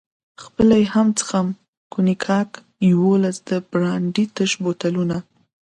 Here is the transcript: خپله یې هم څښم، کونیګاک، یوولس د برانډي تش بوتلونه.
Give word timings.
خپله 0.43 0.75
یې 0.81 0.87
هم 0.93 1.07
څښم، 1.17 1.47
کونیګاک، 1.93 2.51
یوولس 2.91 3.37
د 3.49 3.51
برانډي 3.69 4.25
تش 4.35 4.51
بوتلونه. 4.63 5.17